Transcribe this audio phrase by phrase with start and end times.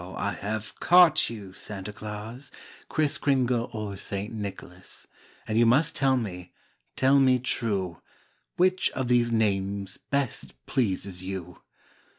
[0.15, 2.49] I have caught you Santa Claus,
[2.89, 4.33] Kriss Kringle or St.
[4.33, 5.05] Nicholas,
[5.47, 6.53] And you must tell me,
[6.95, 8.01] tell me true.
[8.57, 11.61] Which of these names best pleases you'?